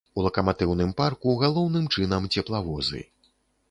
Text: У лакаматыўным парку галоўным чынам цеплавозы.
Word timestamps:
У 0.19 0.21
лакаматыўным 0.27 0.93
парку 1.03 1.37
галоўным 1.45 1.85
чынам 1.97 2.29
цеплавозы. 2.37 3.09